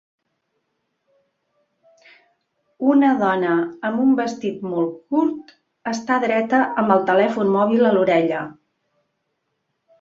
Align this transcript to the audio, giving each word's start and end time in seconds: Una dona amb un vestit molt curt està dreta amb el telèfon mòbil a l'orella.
Una 2.93 3.11
dona 3.19 3.51
amb 3.91 4.01
un 4.07 4.17
vestit 4.21 4.65
molt 4.73 4.97
curt 5.15 5.55
està 5.95 6.19
dreta 6.27 6.65
amb 6.73 6.99
el 6.99 7.09
telèfon 7.13 7.57
mòbil 7.61 7.89
a 7.93 7.97
l'orella. 7.99 8.45